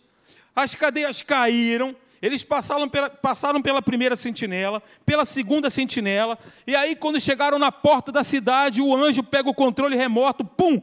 [0.56, 6.96] as cadeias caíram, eles passaram pela, passaram pela primeira sentinela, pela segunda sentinela, e aí,
[6.96, 10.82] quando chegaram na porta da cidade, o anjo pega o controle remoto, pum!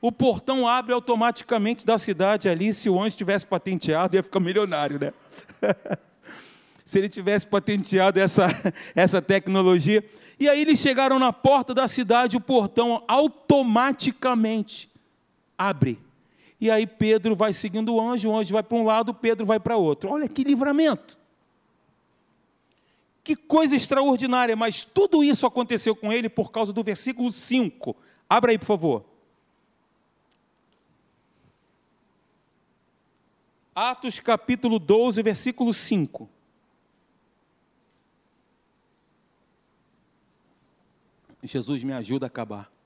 [0.00, 2.72] O portão abre automaticamente da cidade ali.
[2.72, 5.12] Se o anjo tivesse patenteado, ia ficar milionário, né?
[6.84, 8.46] Se ele tivesse patenteado essa,
[8.96, 10.02] essa tecnologia.
[10.40, 14.88] E aí eles chegaram na porta da cidade, o portão automaticamente
[15.58, 15.98] abre.
[16.60, 19.60] E aí Pedro vai seguindo o anjo, o anjo vai para um lado, Pedro vai
[19.60, 20.10] para outro.
[20.10, 21.16] Olha que livramento.
[23.22, 27.94] Que coisa extraordinária, mas tudo isso aconteceu com ele por causa do versículo 5.
[28.28, 29.04] Abra aí, por favor.
[33.74, 36.28] Atos capítulo 12, versículo 5.
[41.42, 42.77] Jesus me ajuda a acabar.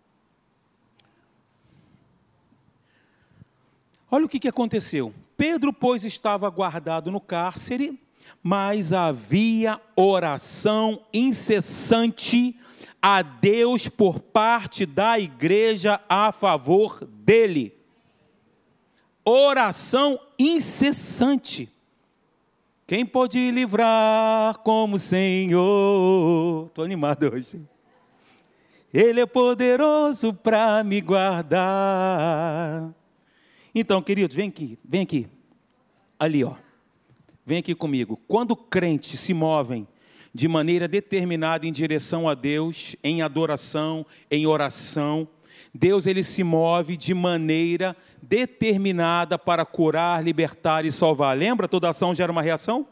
[4.14, 5.14] Olha o que, que aconteceu.
[5.38, 7.98] Pedro, pois, estava guardado no cárcere,
[8.42, 12.54] mas havia oração incessante
[13.00, 17.74] a Deus por parte da igreja a favor dele.
[19.24, 21.70] Oração incessante.
[22.86, 26.66] Quem pode livrar como Senhor?
[26.66, 27.62] Estou animado hoje.
[28.92, 32.92] Ele é poderoso para me guardar.
[33.74, 35.28] Então, queridos, vem aqui, vem aqui.
[36.18, 36.54] Ali, ó.
[37.44, 38.20] Vem aqui comigo.
[38.28, 39.88] Quando crentes se movem
[40.34, 45.28] de maneira determinada em direção a Deus, em adoração, em oração,
[45.74, 51.36] Deus ele se move de maneira determinada para curar, libertar e salvar.
[51.36, 51.66] Lembra?
[51.66, 52.86] Toda ação gera uma reação?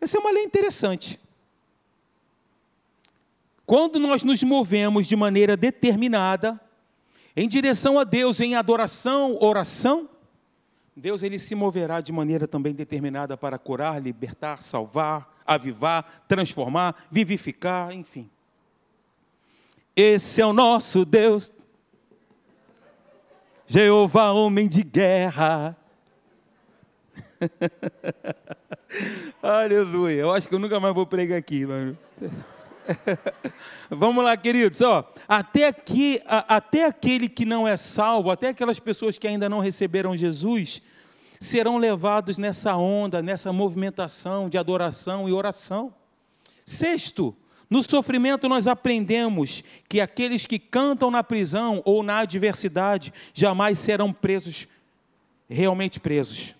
[0.00, 1.20] Essa é uma lei interessante.
[3.66, 6.60] Quando nós nos movemos de maneira determinada,
[7.36, 10.08] em direção a Deus, em adoração, oração,
[10.94, 17.92] Deus ele se moverá de maneira também determinada para curar, libertar, salvar, avivar, transformar, vivificar,
[17.92, 18.30] enfim.
[19.96, 21.52] Esse é o nosso Deus,
[23.66, 25.76] Jeová, homem de guerra.
[29.42, 30.20] Aleluia.
[30.20, 31.96] Eu acho que eu nunca mais vou pregar aqui, mano.
[33.90, 38.78] Vamos lá, queridos, ó, até aqui, a, até aquele que não é salvo, até aquelas
[38.78, 40.82] pessoas que ainda não receberam Jesus,
[41.40, 45.92] serão levados nessa onda, nessa movimentação de adoração e oração.
[46.64, 47.34] Sexto,
[47.68, 54.12] no sofrimento nós aprendemos que aqueles que cantam na prisão ou na adversidade jamais serão
[54.12, 54.68] presos,
[55.48, 56.54] realmente presos.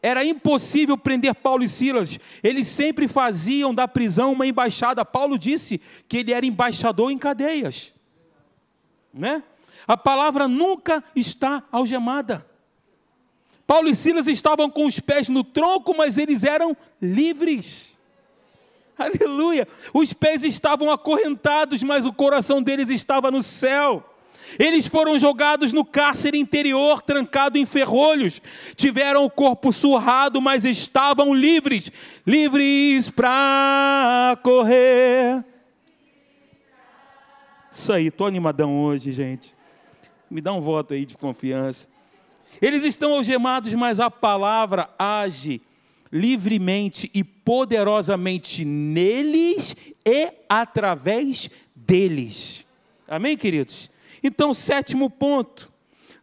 [0.00, 2.18] Era impossível prender Paulo e Silas.
[2.42, 5.04] Eles sempre faziam da prisão uma embaixada.
[5.04, 7.94] Paulo disse que ele era embaixador em cadeias.
[9.12, 9.42] Né?
[9.86, 12.46] A palavra nunca está algemada.
[13.66, 17.98] Paulo e Silas estavam com os pés no tronco, mas eles eram livres.
[18.96, 19.68] Aleluia!
[19.92, 24.04] Os pés estavam acorrentados, mas o coração deles estava no céu.
[24.58, 28.40] Eles foram jogados no cárcere interior, trancado em ferrolhos.
[28.76, 31.90] Tiveram o corpo surrado, mas estavam livres
[32.24, 35.44] livres para correr.
[37.70, 39.54] Isso aí, estou animadão hoje, gente.
[40.30, 41.88] Me dá um voto aí de confiança.
[42.60, 45.62] Eles estão algemados, mas a palavra age
[46.12, 52.66] livremente e poderosamente neles e através deles.
[53.06, 53.90] Amém, queridos?
[54.22, 55.72] Então, sétimo ponto.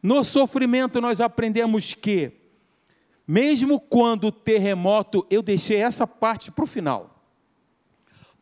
[0.06, 2.32] No sofrimento nós aprendemos que,
[3.28, 7.26] mesmo quando o terremoto, eu deixei essa parte para o final,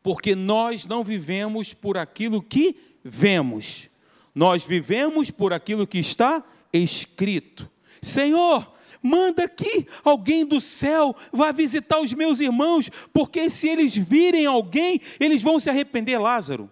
[0.01, 3.89] porque nós não vivemos por aquilo que vemos,
[4.35, 6.43] nós vivemos por aquilo que está
[6.73, 7.71] escrito.
[8.01, 8.69] Senhor,
[9.01, 14.99] manda que alguém do céu vá visitar os meus irmãos, porque se eles virem alguém,
[15.17, 16.17] eles vão se arrepender.
[16.17, 16.69] Lázaro,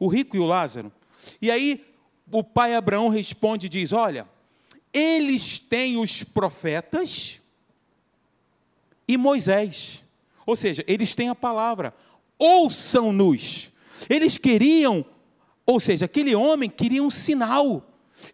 [0.00, 0.90] o rico e o Lázaro.
[1.40, 1.91] E aí
[2.32, 4.26] o pai Abraão responde e diz: Olha,
[4.92, 7.40] eles têm os profetas
[9.06, 10.02] e Moisés,
[10.46, 11.94] ou seja, eles têm a palavra,
[12.38, 13.70] ouçam-nos.
[14.08, 15.04] Eles queriam,
[15.66, 17.86] ou seja, aquele homem queria um sinal,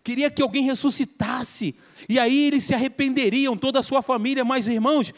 [0.05, 1.75] queria que alguém ressuscitasse,
[2.09, 5.13] e aí eles se arrependeriam, toda a sua família, mas irmãos,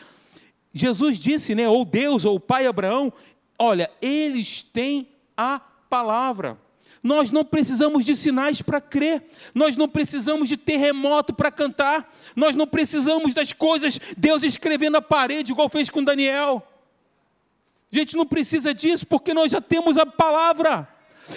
[0.73, 3.13] Jesus disse, né, ou Deus, ou o pai Abraão,
[3.59, 6.59] olha, eles têm a palavra.
[7.03, 9.23] Nós não precisamos de sinais para crer,
[9.55, 15.03] nós não precisamos de terremoto para cantar, nós não precisamos das coisas, Deus escrevendo na
[15.03, 16.67] parede, igual fez com Daniel.
[17.91, 20.87] A gente não precisa disso, porque nós já temos a palavra,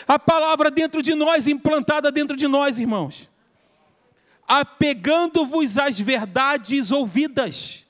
[0.06, 3.30] a palavra dentro de nós, implantada dentro de nós, irmãos.
[4.46, 7.86] Apegando-vos às verdades ouvidas,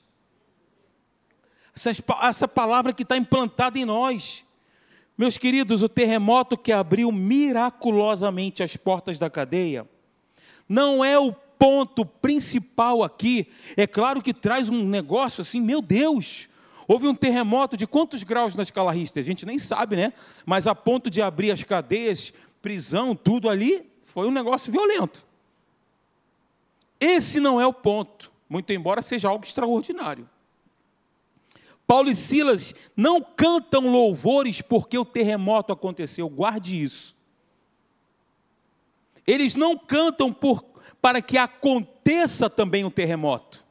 [1.74, 1.90] essa,
[2.22, 4.43] essa palavra que está implantada em nós.
[5.16, 9.88] Meus queridos, o terremoto que abriu miraculosamente as portas da cadeia
[10.68, 13.46] não é o ponto principal aqui.
[13.76, 16.48] É claro que traz um negócio assim, meu Deus,
[16.88, 19.22] houve um terremoto de quantos graus na escala Richter?
[19.22, 20.12] A gente nem sabe, né?
[20.44, 25.24] Mas a ponto de abrir as cadeias, prisão, tudo ali, foi um negócio violento.
[26.98, 30.28] Esse não é o ponto, muito embora seja algo extraordinário.
[31.86, 37.14] Paulo e Silas não cantam louvores porque o terremoto aconteceu, guarde isso.
[39.26, 40.64] Eles não cantam por,
[41.00, 43.64] para que aconteça também um terremoto.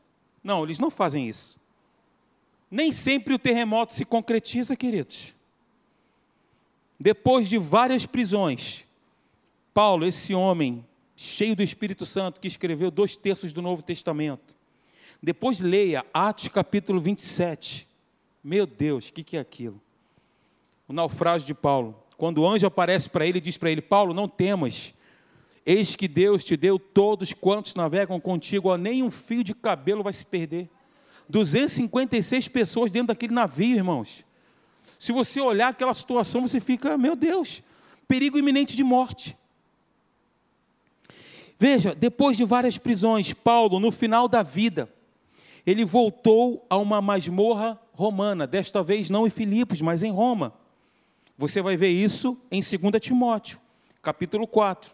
[0.43, 1.59] Não, eles não fazem isso.
[2.70, 5.34] Nem sempre o terremoto se concretiza, queridos.
[6.99, 8.86] Depois de várias prisões,
[9.74, 10.86] Paulo, esse homem
[11.16, 14.55] cheio do Espírito Santo, que escreveu dois terços do Novo Testamento,
[15.22, 17.88] depois leia Atos capítulo 27
[18.44, 19.82] meu Deus, o que, que é aquilo?
[20.88, 21.98] O naufrágio de Paulo.
[22.18, 24.94] Quando o anjo aparece para ele e diz para ele: Paulo, não temas,
[25.66, 30.04] eis que Deus te deu todos quantos navegam contigo, ó, nem um fio de cabelo
[30.04, 30.70] vai se perder.
[31.30, 34.26] 256 pessoas dentro daquele navio, irmãos.
[35.00, 37.64] Se você olhar aquela situação, você fica, meu Deus,
[38.08, 39.38] perigo iminente de morte.
[41.58, 44.89] Veja, depois de várias prisões, Paulo, no final da vida,
[45.66, 50.54] ele voltou a uma masmorra romana, desta vez não em Filipos, mas em Roma.
[51.38, 53.60] Você vai ver isso em 2 Timóteo,
[54.02, 54.91] capítulo 4.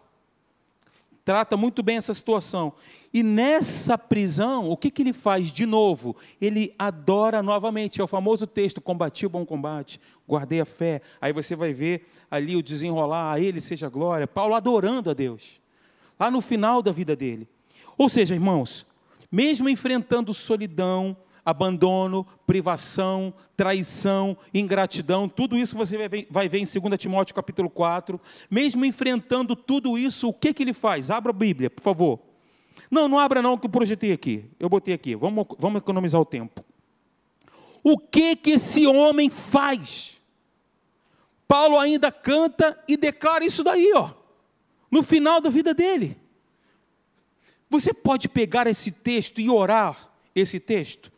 [1.24, 2.72] Trata muito bem essa situação.
[3.12, 6.16] E nessa prisão, o que, que ele faz de novo?
[6.40, 8.00] Ele adora novamente.
[8.00, 11.02] É o famoso texto: combati o bom combate, guardei a fé.
[11.20, 14.26] Aí você vai ver ali o desenrolar, a ele seja glória.
[14.26, 15.60] Paulo adorando a Deus,
[16.18, 17.46] lá no final da vida dele.
[17.98, 18.86] Ou seja, irmãos,
[19.30, 21.16] mesmo enfrentando solidão,
[21.50, 25.96] abandono, privação, traição, ingratidão, tudo isso você
[26.30, 28.20] vai ver, em 2 Timóteo capítulo 4.
[28.50, 31.10] Mesmo enfrentando tudo isso, o que, que ele faz?
[31.10, 32.20] Abra a Bíblia, por favor.
[32.90, 34.44] Não, não abra não, que eu projetei aqui.
[34.58, 35.14] Eu botei aqui.
[35.14, 36.64] Vamos, vamos economizar o tempo.
[37.82, 40.20] O que que esse homem faz?
[41.46, 44.10] Paulo ainda canta e declara isso daí, ó,
[44.90, 46.16] no final da vida dele.
[47.68, 51.10] Você pode pegar esse texto e orar esse texto?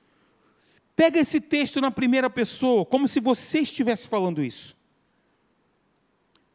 [0.95, 4.76] Pega esse texto na primeira pessoa, como se você estivesse falando isso.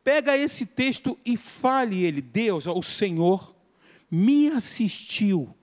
[0.03, 3.53] Pega esse texto e fale ele, Deus, o Senhor,
[4.09, 5.53] me assistiu,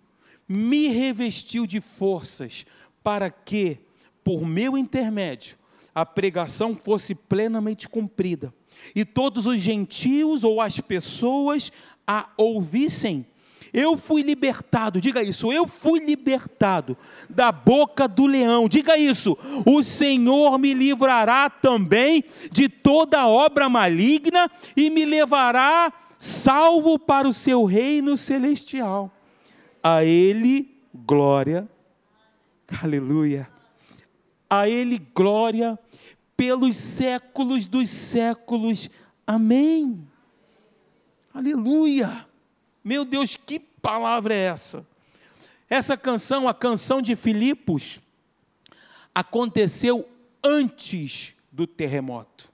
[0.47, 2.67] me revestiu de forças,
[3.03, 3.79] para que,
[4.23, 5.57] por meu intermédio,
[5.95, 8.53] a pregação fosse plenamente cumprida,
[8.95, 11.71] e todos os gentios ou as pessoas
[12.07, 13.25] a ouvissem
[13.75, 16.97] eu fui libertado, diga isso, eu fui libertado
[17.29, 22.23] da boca do leão, diga isso, o Senhor me livrará também
[22.53, 29.11] de toda obra maligna e me levará salvo para o seu reino celestial.
[29.83, 31.69] A Ele glória,
[32.81, 33.49] aleluia,
[34.49, 35.77] a Ele glória
[36.37, 38.89] pelos séculos dos séculos,
[39.27, 40.07] amém.
[41.35, 42.25] Aleluia.
[42.85, 44.87] Meu Deus, que palavra é essa?
[45.71, 47.99] Essa canção, a canção de Filipos,
[49.15, 50.07] aconteceu
[50.43, 52.53] antes do terremoto.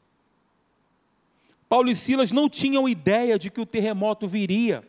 [1.68, 4.86] Paulo e Silas não tinham ideia de que o terremoto viria.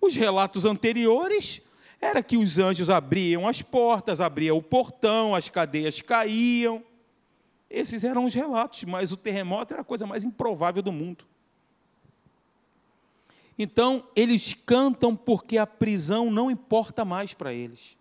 [0.00, 1.62] Os relatos anteriores
[2.00, 6.82] era que os anjos abriam as portas, abriam o portão, as cadeias caíam.
[7.68, 11.24] Esses eram os relatos, mas o terremoto era a coisa mais improvável do mundo.
[13.58, 17.96] Então, eles cantam porque a prisão não importa mais para eles.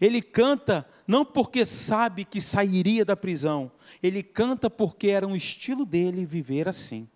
[0.00, 3.70] Ele canta não porque sabe que sairia da prisão,
[4.02, 7.06] ele canta porque era um estilo dele viver assim.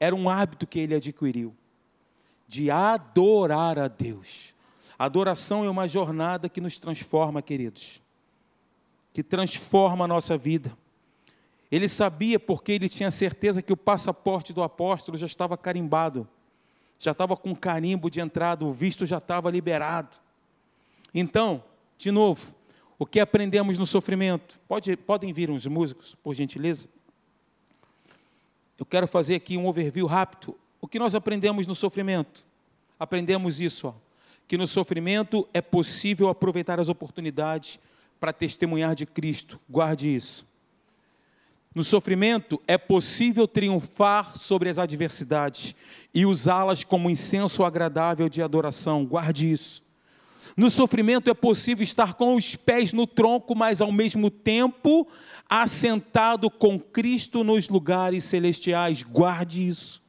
[0.00, 1.54] Era um hábito que ele adquiriu
[2.48, 4.54] de adorar a Deus.
[4.98, 8.02] Adoração é uma jornada que nos transforma, queridos,
[9.12, 10.76] que transforma a nossa vida.
[11.70, 16.26] Ele sabia porque ele tinha certeza que o passaporte do apóstolo já estava carimbado,
[16.98, 20.16] já estava com carimbo de entrada, o visto já estava liberado.
[21.14, 21.62] Então,
[21.96, 22.54] de novo,
[22.98, 24.58] o que aprendemos no sofrimento?
[24.66, 26.88] Pode, podem vir uns músicos, por gentileza?
[28.78, 30.56] Eu quero fazer aqui um overview rápido.
[30.80, 32.44] O que nós aprendemos no sofrimento?
[32.98, 33.94] Aprendemos isso, ó,
[34.46, 37.78] que no sofrimento é possível aproveitar as oportunidades
[38.18, 39.58] para testemunhar de Cristo.
[39.68, 40.46] Guarde isso.
[41.74, 45.74] No sofrimento é possível triunfar sobre as adversidades
[46.14, 49.04] e usá-las como incenso agradável de adoração.
[49.04, 49.82] Guarde isso.
[50.56, 55.06] No sofrimento é possível estar com os pés no tronco, mas ao mesmo tempo
[55.48, 59.02] assentado com Cristo nos lugares celestiais.
[59.02, 60.02] Guarde isso.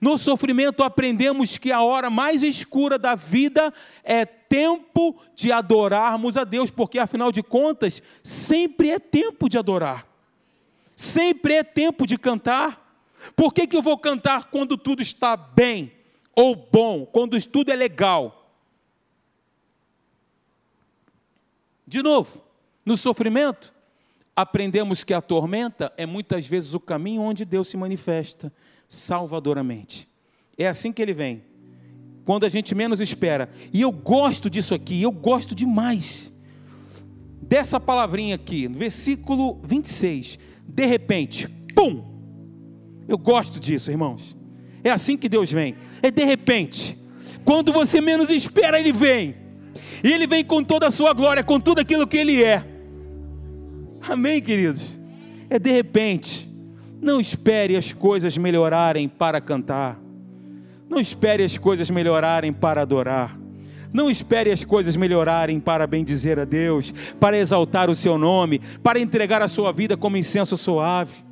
[0.00, 6.44] No sofrimento aprendemos que a hora mais escura da vida é tempo de adorarmos a
[6.44, 10.06] Deus, porque afinal de contas, sempre é tempo de adorar.
[10.98, 13.00] Sempre é tempo de cantar.
[13.36, 15.92] Por que, que eu vou cantar quando tudo está bem
[16.34, 18.52] ou bom, quando tudo é legal?
[21.86, 22.42] De novo,
[22.84, 23.72] no sofrimento,
[24.34, 28.52] aprendemos que a tormenta é muitas vezes o caminho onde Deus se manifesta
[28.88, 30.08] salvadoramente.
[30.58, 31.44] É assim que ele vem,
[32.24, 33.48] quando a gente menos espera.
[33.72, 36.32] E eu gosto disso aqui, eu gosto demais
[37.48, 40.38] dessa palavrinha aqui, no versículo 26.
[40.66, 42.04] De repente, pum!
[43.08, 44.36] Eu gosto disso, irmãos.
[44.84, 45.74] É assim que Deus vem.
[46.02, 46.96] É de repente.
[47.44, 49.48] Quando você menos espera, ele vem.
[50.02, 52.64] E Ele vem com toda a sua glória, com tudo aquilo que Ele é.
[54.08, 54.98] Amém, queridos?
[55.50, 56.48] É de repente.
[57.00, 59.98] Não espere as coisas melhorarem para cantar.
[60.88, 63.38] Não espere as coisas melhorarem para adorar.
[63.92, 69.00] Não espere as coisas melhorarem para bendizer a Deus, para exaltar o seu nome, para
[69.00, 71.26] entregar a sua vida como incenso suave.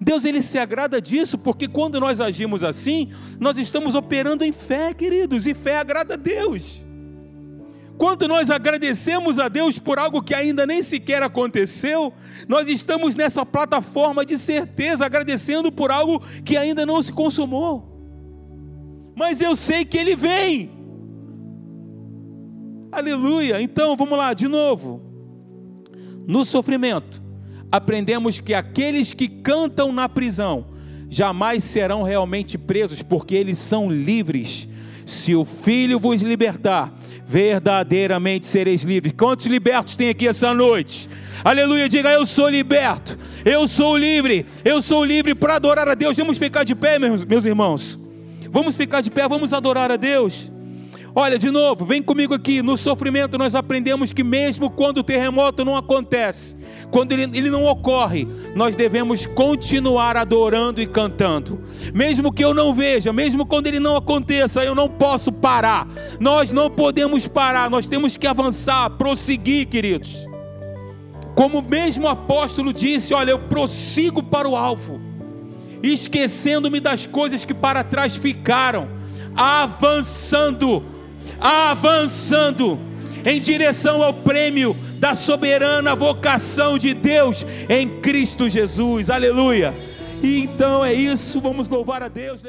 [0.00, 4.92] Deus ele se agrada disso, porque quando nós agimos assim, nós estamos operando em fé,
[4.92, 6.84] queridos, e fé agrada a Deus.
[7.96, 12.12] Quando nós agradecemos a Deus por algo que ainda nem sequer aconteceu,
[12.46, 17.96] nós estamos nessa plataforma de certeza, agradecendo por algo que ainda não se consumou.
[19.14, 20.75] Mas eu sei que Ele vem.
[22.96, 23.60] Aleluia.
[23.60, 25.02] Então vamos lá, de novo.
[26.26, 27.22] No sofrimento,
[27.70, 30.68] aprendemos que aqueles que cantam na prisão
[31.10, 34.66] jamais serão realmente presos, porque eles são livres
[35.04, 36.90] se o Filho vos libertar,
[37.26, 39.12] verdadeiramente sereis livres.
[39.12, 41.06] Quantos libertos tem aqui essa noite?
[41.44, 46.16] Aleluia, diga eu sou liberto, eu sou livre, eu sou livre para adorar a Deus.
[46.16, 48.00] Vamos ficar de pé, meus, meus irmãos.
[48.50, 50.50] Vamos ficar de pé, vamos adorar a Deus.
[51.18, 52.60] Olha, de novo, vem comigo aqui.
[52.60, 56.54] No sofrimento, nós aprendemos que, mesmo quando o terremoto não acontece,
[56.90, 61.58] quando ele, ele não ocorre, nós devemos continuar adorando e cantando.
[61.94, 65.88] Mesmo que eu não veja, mesmo quando ele não aconteça, eu não posso parar.
[66.20, 70.26] Nós não podemos parar, nós temos que avançar, prosseguir, queridos.
[71.34, 75.00] Como mesmo o apóstolo disse: Olha, eu prossigo para o alvo,
[75.82, 78.86] esquecendo-me das coisas que para trás ficaram,
[79.34, 80.94] avançando
[81.40, 82.78] avançando
[83.24, 89.10] em direção ao prêmio da soberana vocação de Deus em Cristo Jesus.
[89.10, 89.74] Aleluia.
[90.22, 92.42] E então é isso, vamos louvar a Deus.